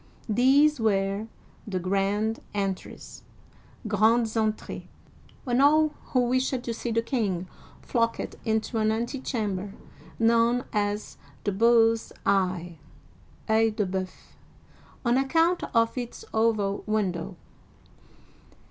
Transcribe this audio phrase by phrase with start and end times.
[0.29, 1.27] These were"
[1.71, 3.21] the grand entries
[3.53, 4.87] *' (grandes entr^es)y
[5.43, 7.47] when all who wished to see the king
[7.83, 9.75] flocked into an antechamber,
[10.17, 12.79] known as the Bull's Eye
[13.47, 14.15] (CEil de Bceuf)
[15.05, 17.35] on account of its oval window.